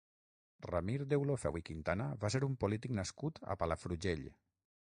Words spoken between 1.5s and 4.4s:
i Quintana va ser un polític nascut a Palafrugell.